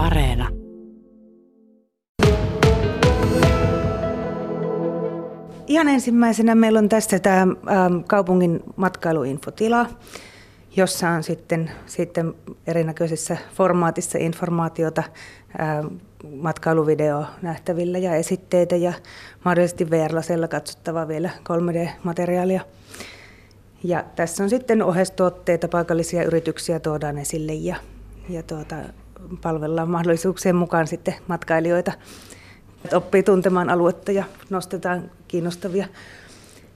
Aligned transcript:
Areena. 0.00 0.48
Ihan 5.66 5.88
ensimmäisenä 5.88 6.54
meillä 6.54 6.78
on 6.78 6.88
tässä 6.88 7.18
tämä 7.18 7.46
kaupungin 8.06 8.60
matkailuinfotila, 8.76 9.86
jossa 10.76 11.08
on 11.08 11.22
sitten, 11.22 11.70
sitten 11.86 12.34
erinäköisessä 12.66 13.36
formaatissa 13.54 14.18
informaatiota, 14.18 15.02
matkailuvideo 16.36 17.24
nähtävillä 17.42 17.98
ja 17.98 18.14
esitteitä 18.14 18.76
ja 18.76 18.92
mahdollisesti 19.44 19.90
VR-lasella 19.90 20.48
katsottavaa 20.48 21.08
vielä 21.08 21.30
3D-materiaalia. 21.48 22.60
Ja 23.84 24.04
tässä 24.16 24.42
on 24.42 24.50
sitten 24.50 24.82
oheistuotteita, 24.82 25.68
paikallisia 25.68 26.24
yrityksiä 26.24 26.80
tuodaan 26.80 27.18
esille 27.18 27.54
ja, 27.54 27.76
ja 28.28 28.42
tuota, 28.42 28.76
palvellaan 29.42 29.90
mahdollisuuksien 29.90 30.56
mukaan 30.56 30.86
sitten 30.86 31.14
matkailijoita. 31.28 31.92
Oppii 32.92 33.22
tuntemaan 33.22 33.70
aluetta 33.70 34.12
ja 34.12 34.24
nostetaan 34.50 35.10
kiinnostavia, 35.28 35.86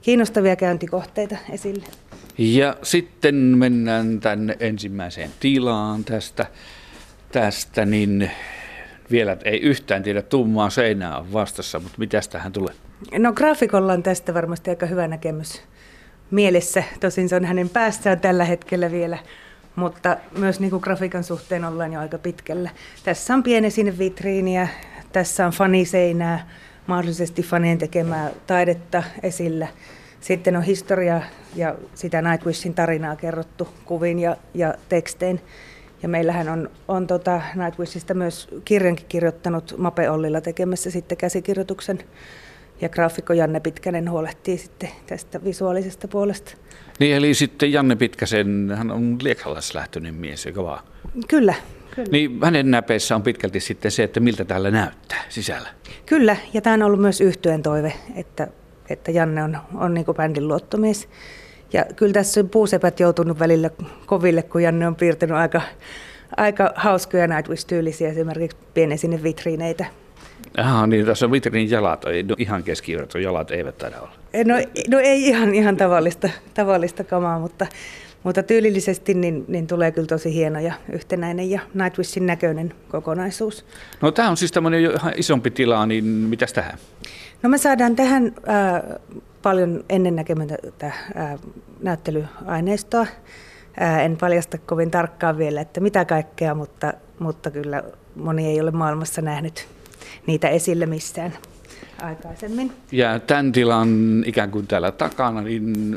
kiinnostavia 0.01 0.55
käyntikohteita 0.55 1.37
esille. 1.49 1.85
Ja 2.37 2.75
sitten 2.83 3.35
mennään 3.35 4.19
tänne 4.19 4.57
ensimmäiseen 4.59 5.31
tilaan 5.39 6.03
tästä, 6.03 6.45
tästä 7.31 7.85
niin 7.85 8.31
vielä 9.11 9.37
ei 9.43 9.61
yhtään 9.61 10.03
tiedä, 10.03 10.21
tummaa 10.21 10.69
seinää 10.69 11.17
on 11.17 11.33
vastassa, 11.33 11.79
mutta 11.79 11.99
mitä 11.99 12.21
tähän 12.31 12.51
tulee? 12.51 12.73
No 13.17 13.33
graafikolla 13.33 13.93
on 13.93 14.03
tästä 14.03 14.33
varmasti 14.33 14.69
aika 14.69 14.85
hyvä 14.85 15.07
näkemys 15.07 15.61
mielessä. 16.31 16.83
Tosin 16.99 17.29
se 17.29 17.35
on 17.35 17.45
hänen 17.45 17.69
päässään 17.69 18.19
tällä 18.19 18.45
hetkellä 18.45 18.91
vielä, 18.91 19.17
mutta 19.75 20.17
myös 20.37 20.59
niin 20.59 20.69
kuin 20.69 20.81
grafiikan 20.81 21.23
suhteen 21.23 21.65
ollaan 21.65 21.93
jo 21.93 21.99
aika 21.99 22.17
pitkällä. 22.17 22.69
Tässä 23.03 23.33
on 23.33 23.43
pieni 23.43 23.71
sinne 23.71 23.97
vitriiniä, 23.97 24.67
tässä 25.11 25.45
on 25.45 25.51
faniseinää, 25.51 26.49
mahdollisesti 26.87 27.43
fanien 27.43 27.77
tekemää 27.77 28.31
taidetta 28.47 29.03
esillä. 29.23 29.67
Sitten 30.21 30.55
on 30.55 30.63
historia 30.63 31.21
ja 31.55 31.75
sitä 31.95 32.21
Nightwishin 32.21 32.73
tarinaa 32.73 33.15
kerrottu 33.15 33.67
kuvin 33.85 34.19
ja, 34.19 34.37
ja 34.53 34.73
tekstein. 34.89 35.41
Ja 36.03 36.09
meillähän 36.09 36.49
on, 36.49 36.69
on 36.87 37.07
tota 37.07 37.41
Nightwishista 37.55 38.13
myös 38.13 38.47
kirjankin 38.65 39.05
kirjoittanut 39.09 39.75
Mape 39.77 40.09
Ollilla 40.09 40.41
tekemässä 40.41 40.91
sitten 40.91 41.17
käsikirjoituksen. 41.17 41.99
Ja 42.81 42.89
graafikko 42.89 43.33
Janne 43.33 43.59
Pitkänen 43.59 44.11
huolehtii 44.11 44.57
sitten 44.57 44.89
tästä 45.07 45.43
visuaalisesta 45.43 46.07
puolesta. 46.07 46.51
Niin, 46.99 47.15
eli 47.15 47.33
sitten 47.33 47.71
Janne 47.71 47.95
Pitkäsen, 47.95 48.73
hän 48.75 48.91
on 48.91 49.17
liekkalaislähtöinen 49.21 50.15
mies, 50.15 50.45
eikö 50.45 50.63
vaan? 50.63 50.83
Kyllä, 51.27 51.53
Kyllä. 51.95 52.09
Niin 52.11 52.39
hänen 52.43 52.71
näpeissä 52.71 53.15
on 53.15 53.23
pitkälti 53.23 53.59
sitten 53.59 53.91
se, 53.91 54.03
että 54.03 54.19
miltä 54.19 54.45
täällä 54.45 54.71
näyttää 54.71 55.23
sisällä. 55.29 55.69
Kyllä, 56.05 56.37
ja 56.53 56.61
tämä 56.61 56.73
on 56.73 56.83
ollut 56.83 57.01
myös 57.01 57.21
yhtyeen 57.21 57.63
toive, 57.63 57.93
että, 58.15 58.47
että 58.89 59.11
Janne 59.11 59.43
on, 59.43 59.57
on 59.73 59.93
niin 59.93 60.05
kuin 60.05 60.15
bändin 60.15 60.47
luottomies. 60.47 61.09
Ja 61.73 61.85
kyllä 61.95 62.13
tässä 62.13 62.41
on 62.41 62.49
puusepät 62.49 62.99
joutunut 62.99 63.39
välillä 63.39 63.69
koville, 64.05 64.43
kun 64.43 64.63
Janne 64.63 64.87
on 64.87 64.95
piirtänyt 64.95 65.37
aika, 65.37 65.61
aika 66.37 66.73
hauskoja 66.75 67.27
Nightwish-tyylisiä 67.27 68.09
esimerkiksi 68.09 68.57
pienen 68.73 68.97
sinne 68.97 69.23
vitriineitä. 69.23 69.85
Aha, 70.57 70.87
niin 70.87 71.05
tässä 71.05 71.25
on 71.25 71.31
vitriinin 71.31 71.71
jalat, 71.71 72.05
no 72.27 72.35
ihan 72.37 72.63
keskiverto 72.63 73.17
jalat 73.17 73.51
eivät 73.51 73.77
taida 73.77 73.99
olla. 73.99 74.11
No, 74.45 74.55
no 74.89 74.99
ei 74.99 75.27
ihan, 75.27 75.55
ihan 75.55 75.77
tavallista, 75.77 76.29
tavallista 76.53 77.03
kamaa, 77.03 77.39
mutta, 77.39 77.67
mutta 78.23 78.43
tyylillisesti 78.43 79.13
niin, 79.13 79.45
niin 79.47 79.67
tulee 79.67 79.91
kyllä 79.91 80.07
tosi 80.07 80.33
hieno 80.33 80.59
ja 80.59 80.73
yhtenäinen 80.91 81.49
ja 81.49 81.59
Nightwishin 81.73 82.25
näköinen 82.25 82.73
kokonaisuus. 82.89 83.65
No 84.01 84.11
tämä 84.11 84.29
on 84.29 84.37
siis 84.37 84.51
tämmöinen 84.51 84.81
ihan 84.81 85.13
isompi 85.15 85.51
tila, 85.51 85.85
niin 85.85 86.05
mitäs 86.05 86.53
tähän? 86.53 86.77
No 87.43 87.49
me 87.49 87.57
saadaan 87.57 87.95
tähän 87.95 88.25
äh, 88.25 88.99
paljon 89.41 89.83
ennennäkemätöntä 89.89 90.85
äh, 90.85 91.39
näyttelyaineistoa. 91.81 93.07
Äh, 93.81 94.05
en 94.05 94.17
paljasta 94.17 94.57
kovin 94.57 94.91
tarkkaan 94.91 95.37
vielä, 95.37 95.61
että 95.61 95.79
mitä 95.81 96.05
kaikkea, 96.05 96.55
mutta, 96.55 96.93
mutta 97.19 97.51
kyllä 97.51 97.83
moni 98.15 98.47
ei 98.47 98.61
ole 98.61 98.71
maailmassa 98.71 99.21
nähnyt 99.21 99.67
niitä 100.27 100.49
esille 100.49 100.85
missään 100.85 101.33
aikaisemmin. 102.01 102.71
Ja 102.91 103.19
tämän 103.19 103.51
tilan 103.51 104.23
ikään 104.25 104.51
kuin 104.51 104.67
täällä 104.67 104.91
takana, 104.91 105.41
niin 105.41 105.91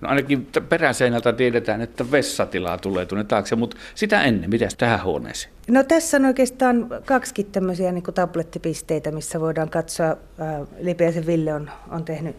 no 0.00 0.08
ainakin 0.08 0.46
peräseinältä 0.68 1.32
tiedetään, 1.32 1.80
että 1.80 2.10
vessatilaa 2.10 2.78
tulee 2.78 3.06
tuonne 3.06 3.24
taakse, 3.24 3.56
mutta 3.56 3.76
sitä 3.94 4.22
ennen, 4.22 4.50
mitä 4.50 4.68
tähän 4.78 5.04
huoneeseen? 5.04 5.54
No 5.68 5.82
tässä 5.82 6.16
on 6.16 6.24
oikeastaan 6.24 6.86
kaksi 7.04 7.44
tämmöisiä 7.44 7.92
niin 7.92 8.04
kuin 8.04 8.14
tablettipisteitä, 8.14 9.10
missä 9.10 9.40
voidaan 9.40 9.70
katsoa. 9.70 10.16
Lipiäisen 10.80 11.26
Ville 11.26 11.54
on, 11.54 11.70
on 11.90 12.04
tehnyt 12.04 12.36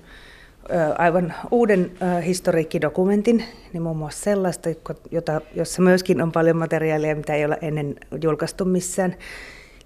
aivan 0.97 1.33
uuden 1.51 1.91
historiikkidokumentin, 2.25 3.43
niin 3.73 3.83
muun 3.83 3.97
muassa 3.97 4.23
sellaista, 4.23 4.69
jota, 5.11 5.41
jossa 5.55 5.81
myöskin 5.81 6.21
on 6.21 6.31
paljon 6.31 6.57
materiaalia, 6.57 7.15
mitä 7.15 7.35
ei 7.35 7.45
ole 7.45 7.57
ennen 7.61 7.95
julkaistu 8.21 8.65
missään. 8.65 9.15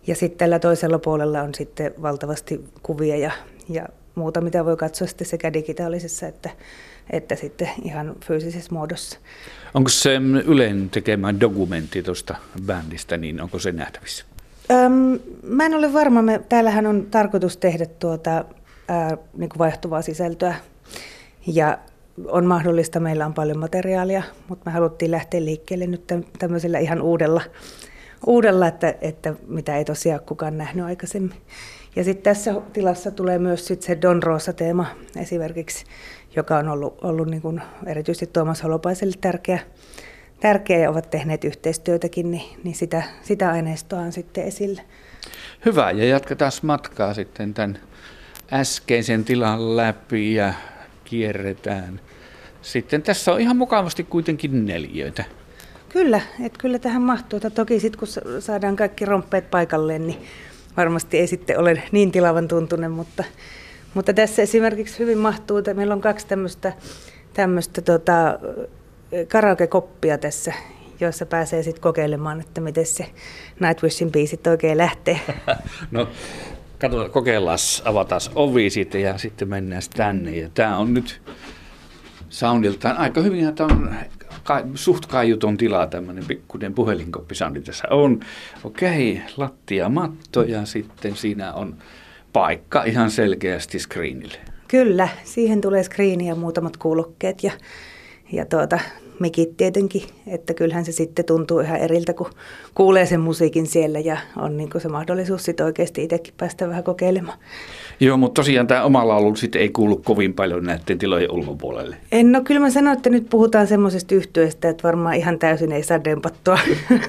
Ja 0.07 0.15
sitten 0.15 0.37
tällä 0.37 0.59
toisella 0.59 0.99
puolella 0.99 1.41
on 1.41 1.55
sitten 1.55 1.93
valtavasti 2.01 2.65
kuvia 2.83 3.15
ja, 3.15 3.31
ja 3.69 3.85
muuta, 4.15 4.41
mitä 4.41 4.65
voi 4.65 4.77
katsoa 4.77 5.07
sitten 5.07 5.27
sekä 5.27 5.53
digitaalisessa 5.53 6.27
että, 6.27 6.49
että 7.09 7.35
sitten 7.35 7.69
ihan 7.83 8.15
fyysisessä 8.25 8.73
muodossa. 8.73 9.19
Onko 9.73 9.89
se 9.89 10.15
Ylen 10.45 10.89
tekemä 10.89 11.39
dokumentti 11.39 12.03
tuosta 12.03 12.35
bändistä, 12.65 13.17
niin 13.17 13.41
onko 13.41 13.59
se 13.59 13.71
nähtävissä? 13.71 14.25
Öm, 14.71 15.19
mä 15.43 15.65
en 15.65 15.73
ole 15.73 15.93
varma. 15.93 16.21
Me, 16.21 16.41
täällähän 16.49 16.85
on 16.85 17.07
tarkoitus 17.11 17.57
tehdä 17.57 17.85
tuota, 17.85 18.45
ää, 18.87 19.17
niin 19.37 19.49
kuin 19.49 19.59
vaihtuvaa 19.59 20.01
sisältöä. 20.01 20.55
Ja 21.47 21.77
on 22.27 22.45
mahdollista, 22.45 22.99
meillä 22.99 23.25
on 23.25 23.33
paljon 23.33 23.59
materiaalia, 23.59 24.23
mutta 24.47 24.69
me 24.69 24.73
haluttiin 24.73 25.11
lähteä 25.11 25.45
liikkeelle 25.45 25.87
nyt 25.87 26.13
tämmöisellä 26.39 26.79
ihan 26.79 27.01
uudella 27.01 27.41
uudella, 28.27 28.67
että, 28.67 28.95
että 29.01 29.33
mitä 29.47 29.77
ei 29.77 29.85
tosiaan 29.85 30.21
kukaan 30.25 30.57
nähnyt 30.57 30.85
aikaisemmin. 30.85 31.41
Ja 31.95 32.03
sitten 32.03 32.23
tässä 32.23 32.61
tilassa 32.73 33.11
tulee 33.11 33.39
myös 33.39 33.67
sit 33.67 33.81
se 33.81 33.97
Don 34.01 34.23
Rosa-teema 34.23 34.85
esimerkiksi, 35.15 35.85
joka 36.35 36.57
on 36.57 36.69
ollut, 36.69 36.97
ollut 37.03 37.27
niin 37.27 37.41
kuin 37.41 37.61
erityisesti 37.85 38.27
Tuomas 38.27 38.63
Holopaiselle 38.63 39.15
tärkeä, 39.21 39.59
tärkeä 40.39 40.79
ja 40.79 40.89
ovat 40.89 41.09
tehneet 41.09 41.43
yhteistyötäkin, 41.43 42.31
niin, 42.31 42.59
niin 42.63 42.75
sitä, 42.75 43.03
sitä 43.21 43.51
aineistoa 43.51 43.99
on 43.99 44.11
sitten 44.11 44.43
esille. 44.43 44.81
Hyvä, 45.65 45.91
ja 45.91 46.05
jatketaan 46.05 46.51
matkaa 46.61 47.13
sitten 47.13 47.53
tämän 47.53 47.79
äskeisen 48.53 49.25
tilan 49.25 49.77
läpi 49.77 50.35
ja 50.35 50.53
kierretään. 51.03 52.01
Sitten 52.61 53.01
tässä 53.01 53.33
on 53.33 53.41
ihan 53.41 53.57
mukavasti 53.57 54.03
kuitenkin 54.03 54.65
neljöitä. 54.65 55.23
Kyllä, 55.89 56.21
että 56.45 56.59
kyllä 56.59 56.79
tähän 56.79 57.01
mahtuu. 57.01 57.37
Että 57.37 57.49
toki 57.49 57.79
sitten 57.79 57.99
kun 57.99 58.07
saadaan 58.39 58.75
kaikki 58.75 59.05
romppeet 59.05 59.51
paikalleen, 59.51 60.07
niin 60.07 60.21
varmasti 60.77 61.17
ei 61.17 61.27
sitten 61.27 61.59
ole 61.59 61.83
niin 61.91 62.11
tilavan 62.11 62.47
tuntunen, 62.47 62.91
mutta, 62.91 63.23
mutta 63.93 64.13
tässä 64.13 64.41
esimerkiksi 64.41 64.99
hyvin 64.99 65.17
mahtuu, 65.17 65.57
että 65.57 65.73
meillä 65.73 65.93
on 65.93 66.01
kaksi 66.01 66.27
tämmöistä, 66.27 66.73
tämmöistä 67.33 67.81
tota, 67.81 68.39
karaoke-koppia 69.27 70.17
tässä, 70.17 70.53
joissa 70.99 71.25
pääsee 71.25 71.63
sitten 71.63 71.81
kokeilemaan, 71.81 72.41
että 72.41 72.61
miten 72.61 72.85
se 72.85 73.05
Nightwishin 73.59 74.11
biisit 74.11 74.47
oikein 74.47 74.77
lähtee. 74.77 75.19
no, 75.91 76.07
katsotaan, 76.79 77.11
kokeillaan, 77.11 77.57
avataan 77.85 78.21
ovi 78.35 78.69
sitten 78.69 79.01
ja 79.01 79.17
sitten 79.17 79.47
mennään 79.47 79.81
tänne. 79.95 80.31
Ja 80.31 80.49
tämä 80.53 80.77
on 80.77 80.93
nyt 80.93 81.21
soundiltaan 82.29 82.97
aika 82.97 83.21
hyvin, 83.21 83.47
että 83.47 83.65
on 83.65 83.95
ka, 84.43 84.63
suht 84.75 85.05
kaiuton 85.05 85.57
tilaa 85.57 85.87
tämmöinen 85.87 86.25
pikkuinen 86.25 86.73
puhelinkoppisandi 86.73 87.61
tässä 87.61 87.87
on. 87.89 88.19
Okei, 88.63 89.21
lattia 89.37 89.89
matto 89.89 90.41
ja 90.41 90.65
sitten 90.65 91.15
siinä 91.15 91.53
on 91.53 91.75
paikka 92.33 92.83
ihan 92.83 93.11
selkeästi 93.11 93.79
screenille. 93.79 94.37
Kyllä, 94.67 95.07
siihen 95.23 95.61
tulee 95.61 95.83
screeni 95.83 96.27
ja 96.27 96.35
muutamat 96.35 96.77
kuulokkeet 96.77 97.43
ja, 97.43 97.51
ja 98.31 98.45
tuota, 98.45 98.79
mikit 99.19 99.57
tietenkin, 99.57 100.03
että 100.27 100.53
kyllähän 100.53 100.85
se 100.85 100.91
sitten 100.91 101.25
tuntuu 101.25 101.59
ihan 101.59 101.79
eriltä, 101.79 102.13
kun 102.13 102.29
kuulee 102.75 103.05
sen 103.05 103.19
musiikin 103.19 103.67
siellä 103.67 103.99
ja 103.99 104.17
on 104.37 104.57
niin 104.57 104.69
se 104.77 104.87
mahdollisuus 104.87 105.43
sitten 105.43 105.65
oikeasti 105.65 106.03
itsekin 106.03 106.33
päästä 106.37 106.69
vähän 106.69 106.83
kokeilemaan. 106.83 107.37
Joo, 108.01 108.17
mutta 108.17 108.39
tosiaan 108.39 108.67
tämä 108.67 108.83
oma 108.83 109.07
laulu 109.07 109.35
sitten 109.35 109.61
ei 109.61 109.69
kuulu 109.69 109.97
kovin 109.97 110.33
paljon 110.33 110.63
näiden 110.63 110.97
tilojen 110.97 111.31
ulkopuolelle. 111.31 111.97
En, 112.11 112.31
no 112.31 112.41
kyllä 112.41 112.59
mä 112.59 112.69
sanoin, 112.69 112.97
että 112.97 113.09
nyt 113.09 113.29
puhutaan 113.29 113.67
semmoisesta 113.67 114.15
yhtyeestä, 114.15 114.69
että 114.69 114.83
varmaan 114.83 115.15
ihan 115.15 115.39
täysin 115.39 115.71
ei 115.71 115.83
saa 115.83 116.03
dempattua. 116.03 116.59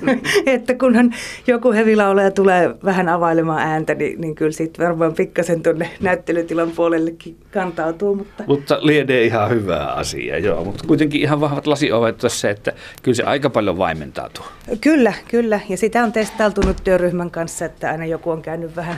että 0.46 0.75
kunhan 0.75 1.14
joku 1.46 1.72
hevilauleja 1.72 2.31
tulee 2.31 2.75
vähän 2.84 3.08
availemaan 3.08 3.62
ääntä, 3.62 3.94
niin, 3.94 4.20
niin 4.20 4.34
kyllä 4.34 4.52
siitä 4.52 4.84
varmaan 4.84 5.14
pikkasen 5.14 5.62
tuonne 5.62 5.90
näyttelytilan 6.00 6.70
puolellekin 6.70 7.37
kantautuu. 7.52 8.14
Mutta, 8.14 8.44
mutta 8.46 8.78
lienee 8.81 9.25
ihan 9.25 9.50
hyvää 9.50 9.92
asiaa, 9.92 10.38
joo. 10.38 10.64
Mutta 10.64 10.84
kuitenkin 10.87 11.20
ihan 11.20 11.40
vahvat 11.40 11.66
lasi 11.66 11.90
havaittu 11.90 12.28
se, 12.28 12.50
että 12.50 12.72
kyllä 13.02 13.16
se 13.16 13.22
aika 13.22 13.50
paljon 13.50 13.78
vaimentautuu. 13.78 14.44
Kyllä, 14.81 15.12
kyllä. 15.28 15.60
Ja 15.69 15.76
sitä 15.76 16.02
on 16.02 16.12
testailtu 16.12 16.60
nyt 16.66 16.76
työryhmän 16.84 17.31
kanssa, 17.31 17.64
että 17.64 17.90
aina 17.90 18.06
joku 18.06 18.31
on 18.31 18.42
käynyt 18.42 18.76
vähän, 18.76 18.96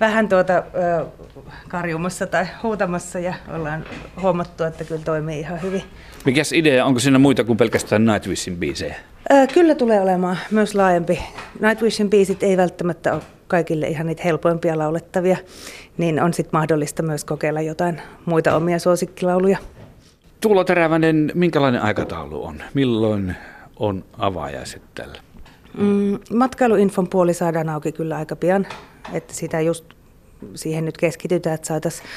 vähän 0.00 0.28
tuota, 0.28 0.52
ö, 0.52 1.06
karjumassa 1.68 2.26
tai 2.26 2.46
huutamassa 2.62 3.18
ja 3.18 3.34
ollaan 3.54 3.84
huomattu, 4.22 4.64
että 4.64 4.84
kyllä 4.84 5.00
toimii 5.04 5.40
ihan 5.40 5.62
hyvin. 5.62 5.82
Mikäs 6.24 6.52
idea, 6.52 6.84
onko 6.84 7.00
siinä 7.00 7.18
muita 7.18 7.44
kuin 7.44 7.56
pelkästään 7.56 8.04
Nightwishin 8.04 8.56
biisejä? 8.56 8.94
Ö, 9.32 9.46
kyllä 9.54 9.74
tulee 9.74 10.00
olemaan 10.00 10.38
myös 10.50 10.74
laajempi. 10.74 11.20
Nightwishin 11.60 12.10
biisit 12.10 12.42
ei 12.42 12.56
välttämättä 12.56 13.14
ole 13.14 13.22
kaikille 13.48 13.86
ihan 13.86 14.06
niitä 14.06 14.22
helpoimpia 14.24 14.78
laulettavia, 14.78 15.36
niin 15.98 16.22
on 16.22 16.34
sitten 16.34 16.58
mahdollista 16.58 17.02
myös 17.02 17.24
kokeilla 17.24 17.60
jotain 17.60 18.02
muita 18.24 18.56
omia 18.56 18.78
suosikkilauluja. 18.78 19.58
Tuulo 20.40 20.64
Terävänen, 20.64 21.32
minkälainen 21.34 21.82
aikataulu 21.82 22.44
on? 22.44 22.62
Milloin 22.74 23.36
on 23.76 24.04
avajaiset 24.18 24.82
tällä? 24.94 25.18
Mm, 25.78 26.18
matkailuinfon 26.34 27.08
puoli 27.08 27.34
saadaan 27.34 27.68
auki 27.68 27.92
kyllä 27.92 28.16
aika 28.16 28.36
pian, 28.36 28.66
että 29.12 29.34
sitä 29.34 29.60
just 29.60 29.84
siihen 30.54 30.84
nyt 30.84 30.96
keskitytään, 30.96 31.54
että 31.54 31.68
saataisiin 31.68 32.08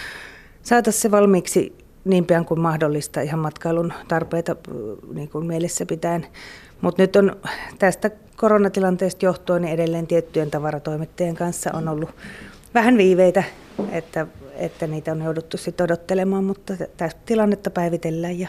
saatais 0.63 1.01
se 1.01 1.11
valmiiksi 1.11 1.75
niin 2.05 2.25
pian 2.25 2.45
kuin 2.45 2.59
mahdollista 2.59 3.21
ihan 3.21 3.39
matkailun 3.39 3.93
tarpeita 4.07 4.55
niin 5.13 5.29
kuin 5.29 5.45
mielessä 5.45 5.85
pitäen. 5.85 6.27
Mutta 6.81 7.01
nyt 7.01 7.15
on 7.15 7.35
tästä 7.79 8.11
koronatilanteesta 8.35 9.25
johtuen 9.25 9.61
niin 9.61 9.73
edelleen 9.73 10.07
tiettyjen 10.07 10.51
tavaratoimittajien 10.51 11.35
kanssa 11.35 11.69
on 11.73 11.87
ollut 11.87 12.09
vähän 12.73 12.97
viiveitä, 12.97 13.43
että, 13.91 14.27
että 14.55 14.87
niitä 14.87 15.11
on 15.11 15.21
jouduttu 15.21 15.57
sitten 15.57 15.83
odottelemaan, 15.83 16.43
mutta 16.43 16.73
tästä 16.97 17.21
tilannetta 17.25 17.69
päivitellään 17.69 18.39
ja 18.39 18.47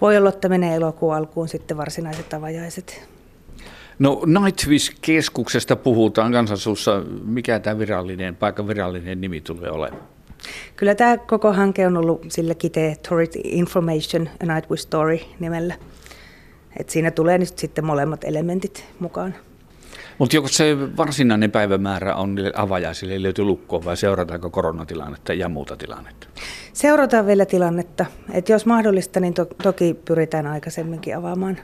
voi 0.00 0.16
olla, 0.16 0.28
että 0.28 0.48
menee 0.48 0.76
elokuun 0.76 1.14
alkuun 1.14 1.48
sitten 1.48 1.76
varsinaiset 1.76 2.34
avajaiset. 2.34 3.08
No 4.00 4.22
Nightwish-keskuksesta 4.26 5.76
puhutaan 5.76 6.32
kansansuussa. 6.32 7.02
Mikä 7.24 7.58
tämä 7.58 7.78
virallinen, 7.78 8.36
paikan 8.36 8.68
virallinen 8.68 9.20
nimi 9.20 9.40
tulee 9.40 9.70
olemaan? 9.70 10.02
Kyllä 10.76 10.94
tämä 10.94 11.16
koko 11.16 11.52
hanke 11.52 11.86
on 11.86 11.96
ollut 11.96 12.24
sillä 12.28 12.54
kiteä 12.54 12.94
Tourist 13.08 13.32
Information 13.44 14.28
A 14.42 14.54
Nightwish 14.54 14.82
Story 14.82 15.18
nimellä. 15.40 15.74
Et 16.76 16.90
siinä 16.90 17.10
tulee 17.10 17.38
nyt 17.38 17.58
sitten 17.58 17.84
molemmat 17.84 18.24
elementit 18.24 18.84
mukaan. 19.00 19.34
Mutta 20.18 20.36
joko 20.36 20.48
se 20.48 20.76
varsinainen 20.96 21.50
päivämäärä 21.50 22.14
on 22.14 22.34
niille 22.34 22.52
avajaisille 22.56 23.22
löyty 23.22 23.42
lukkoon 23.42 23.84
vai 23.84 23.96
seurataanko 23.96 24.50
koronatilannetta 24.50 25.34
ja 25.34 25.48
muuta 25.48 25.76
tilannetta? 25.76 26.26
Seurataan 26.72 27.26
vielä 27.26 27.46
tilannetta. 27.46 28.06
Et 28.32 28.48
jos 28.48 28.66
mahdollista, 28.66 29.20
niin 29.20 29.34
to- 29.34 29.48
toki 29.62 29.94
pyritään 30.04 30.46
aikaisemminkin 30.46 31.16
avaamaan. 31.16 31.58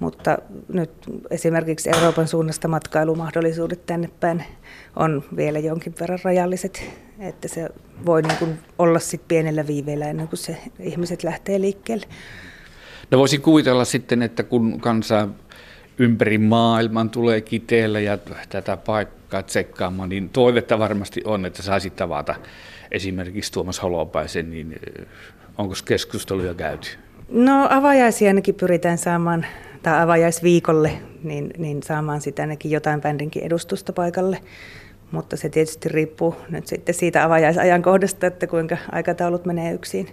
Mutta 0.00 0.38
nyt 0.68 0.90
esimerkiksi 1.30 1.90
Euroopan 1.94 2.28
suunnasta 2.28 2.68
matkailumahdollisuudet 2.68 3.86
tänne 3.86 4.10
päin 4.20 4.44
on 4.96 5.24
vielä 5.36 5.58
jonkin 5.58 5.94
verran 6.00 6.18
rajalliset, 6.24 6.90
että 7.18 7.48
se 7.48 7.68
voi 8.06 8.22
niin 8.22 8.36
kuin 8.38 8.58
olla 8.78 8.98
sit 8.98 9.22
pienellä 9.28 9.66
viiveellä 9.66 10.06
ennen 10.06 10.28
kuin 10.28 10.38
se 10.38 10.58
ihmiset 10.80 11.22
lähtee 11.22 11.60
liikkeelle. 11.60 12.06
No 13.10 13.18
voisin 13.18 13.42
kuvitella 13.42 13.84
sitten, 13.84 14.22
että 14.22 14.42
kun 14.42 14.80
kansa 14.80 15.28
ympäri 15.98 16.38
maailman 16.38 17.10
tulee 17.10 17.40
kiteellä 17.40 18.00
ja 18.00 18.18
tätä 18.48 18.76
paikkaa 18.76 19.42
tsekkaamaan, 19.42 20.08
niin 20.08 20.28
toivetta 20.28 20.78
varmasti 20.78 21.22
on, 21.24 21.46
että 21.46 21.62
saisi 21.62 21.90
tavata 21.90 22.34
esimerkiksi 22.90 23.52
Tuomas 23.52 23.82
Holopaisen, 23.82 24.50
niin 24.50 24.72
eh, 24.72 25.06
onko 25.58 25.74
keskusteluja 25.84 26.54
käyty? 26.54 26.88
No 27.28 27.66
avajaisia 27.70 28.28
ainakin 28.28 28.54
pyritään 28.54 28.98
saamaan, 28.98 29.46
tai 29.82 30.02
avajaisviikolle, 30.02 30.92
niin, 31.22 31.50
niin 31.58 31.82
saamaan 31.82 32.20
sitä 32.20 32.42
ainakin 32.42 32.70
jotain 32.70 33.00
bändinkin 33.00 33.42
edustusta 33.42 33.92
paikalle. 33.92 34.38
Mutta 35.10 35.36
se 35.36 35.48
tietysti 35.48 35.88
riippuu 35.88 36.36
nyt 36.50 36.66
sitten 36.66 36.94
siitä 36.94 37.24
avajaisajankohdasta, 37.24 38.26
että 38.26 38.46
kuinka 38.46 38.76
aikataulut 38.92 39.44
menee 39.44 39.72
yksin. 39.72 40.08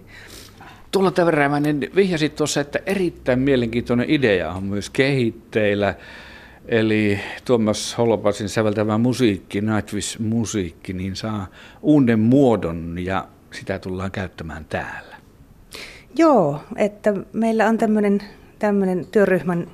Tuolla 0.92 1.12
Täverämäinen 1.12 1.80
vihjasit 1.96 2.36
tuossa, 2.36 2.62
että 2.62 2.80
erittäin 2.86 3.40
mielenkiintoinen 3.40 4.10
idea 4.10 4.52
on 4.52 4.64
myös 4.64 4.90
kehitteillä. 4.90 5.96
Eli 6.68 7.20
Tuomas 7.46 7.98
Holopasin 7.98 8.50
säveltävä 8.50 8.98
musiikki, 8.98 9.62
Nightwish-musiikki, 9.62 10.94
niin 10.94 11.16
saa 11.16 11.48
uuden 11.82 12.20
muodon 12.20 12.96
ja 13.00 13.28
sitä 13.52 13.80
tullaan 13.80 14.12
käyttämään 14.12 14.66
täällä. 14.66 15.16
Joo, 16.18 16.62
että 16.76 17.14
meillä 17.34 17.68
on 17.68 17.78
tämmöinen, 17.78 18.22
tämmöinen 18.66 19.06
työryhmän 19.12 19.68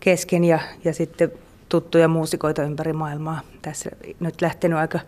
kesken 0.00 0.44
ja, 0.44 0.58
ja 0.84 0.94
sitten 0.94 1.32
tuttuja 1.68 2.08
muusikoita 2.08 2.62
ympäri 2.62 2.92
maailmaa 2.92 3.40
tässä 3.62 3.90
nyt 4.20 4.40
lähtenyt 4.42 4.78
aika, 4.78 5.00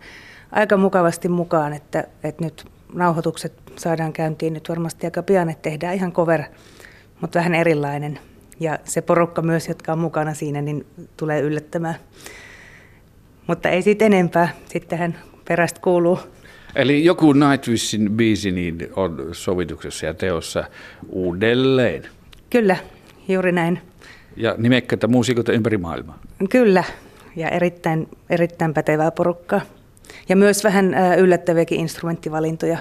aika 0.51 0.77
mukavasti 0.77 1.27
mukaan, 1.27 1.73
että, 1.73 2.03
että 2.23 2.43
nyt 2.43 2.65
nauhoitukset 2.93 3.53
saadaan 3.75 4.13
käyntiin 4.13 4.53
nyt 4.53 4.69
varmasti 4.69 5.07
aika 5.07 5.23
pian, 5.23 5.49
että 5.49 5.61
tehdään 5.61 5.95
ihan 5.95 6.11
cover, 6.11 6.43
mutta 7.21 7.39
vähän 7.39 7.55
erilainen. 7.55 8.19
Ja 8.59 8.79
se 8.83 9.01
porukka 9.01 9.41
myös, 9.41 9.67
jotka 9.67 9.91
on 9.91 9.99
mukana 9.99 10.33
siinä, 10.33 10.61
niin 10.61 10.85
tulee 11.17 11.41
yllättämään. 11.41 11.95
Mutta 13.47 13.69
ei 13.69 13.81
siitä 13.81 14.05
enempää. 14.05 14.49
Sittenhän 14.65 15.19
perästä 15.47 15.79
kuuluu. 15.81 16.19
Eli 16.75 17.05
joku 17.05 17.33
Nightwishin 17.33 18.11
biisi 18.11 18.51
niin 18.51 18.89
on 18.95 19.29
sovituksessa 19.31 20.05
ja 20.05 20.13
teossa 20.13 20.63
uudelleen. 21.09 22.03
Kyllä, 22.49 22.77
juuri 23.29 23.51
näin. 23.51 23.81
Ja 24.35 24.55
nimekkäitä 24.57 25.07
muusikoita 25.07 25.51
ympäri 25.51 25.77
maailmaa. 25.77 26.19
Kyllä, 26.49 26.83
ja 27.35 27.49
erittäin, 27.49 28.07
erittäin 28.29 28.73
pätevää 28.73 29.11
porukkaa. 29.11 29.61
Ja 30.29 30.35
myös 30.35 30.63
vähän 30.63 30.95
yllättäviäkin 31.17 31.79
instrumenttivalintoja. 31.79 32.77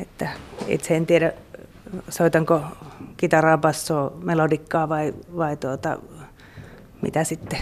Että 0.00 0.28
itse 0.68 0.96
en 0.96 1.06
tiedä, 1.06 1.32
soitanko 2.08 2.62
kitaraa, 3.16 3.58
bassoa, 3.58 4.12
melodikkaa 4.22 4.88
vai, 4.88 5.14
vai 5.36 5.56
tuota, 5.56 5.98
mitä 7.02 7.24
sitten 7.24 7.58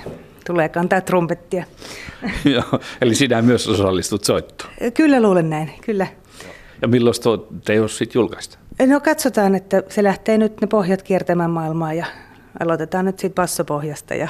tulee 0.46 0.68
kantaa 0.68 1.00
trumpettia. 1.00 1.64
Joo, 2.54 2.80
eli 3.00 3.14
sinä 3.14 3.42
myös 3.42 3.68
osallistut 3.68 4.24
soittoon. 4.24 4.70
Kyllä 4.94 5.22
luulen 5.22 5.50
näin, 5.50 5.70
kyllä. 5.80 6.06
Ja 6.82 6.88
milloin 6.88 7.22
tuo 7.22 7.48
teos 7.64 7.98
sitten 7.98 8.20
julkaista? 8.20 8.58
No 8.86 9.00
katsotaan, 9.00 9.54
että 9.54 9.82
se 9.88 10.02
lähtee 10.02 10.38
nyt 10.38 10.60
ne 10.60 10.66
pohjat 10.66 11.02
kiertämään 11.02 11.50
maailmaa 11.50 11.92
ja 11.92 12.06
aloitetaan 12.60 13.04
nyt 13.04 13.18
siitä 13.18 13.34
bassopohjasta 13.34 14.14
ja, 14.14 14.28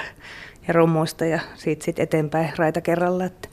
ja 0.69 0.75
rummuista 0.75 1.25
ja 1.25 1.41
siitä 1.55 1.85
sitten 1.85 2.03
eteenpäin 2.03 2.53
raita 2.56 2.81
kerralla. 2.81 3.25
Että, 3.25 3.49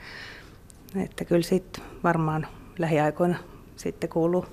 että 1.04 1.26
kyllä 1.26 1.42
sitten 1.42 1.84
varmaan 2.04 2.48
lähiaikoina 2.80 3.36
sitten 3.76 4.10
kuuluu 4.10 4.46